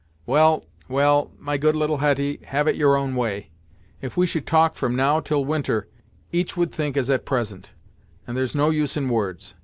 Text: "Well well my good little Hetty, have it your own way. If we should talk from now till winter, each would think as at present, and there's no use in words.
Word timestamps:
"Well 0.25 0.65
well 0.89 1.29
my 1.37 1.57
good 1.57 1.75
little 1.75 1.97
Hetty, 1.97 2.39
have 2.45 2.67
it 2.67 2.75
your 2.75 2.97
own 2.97 3.15
way. 3.15 3.51
If 4.01 4.17
we 4.17 4.25
should 4.25 4.47
talk 4.47 4.73
from 4.73 4.95
now 4.95 5.19
till 5.19 5.45
winter, 5.45 5.89
each 6.31 6.57
would 6.57 6.71
think 6.71 6.97
as 6.97 7.11
at 7.11 7.23
present, 7.23 7.69
and 8.25 8.35
there's 8.35 8.55
no 8.55 8.71
use 8.71 8.97
in 8.97 9.09
words. 9.09 9.53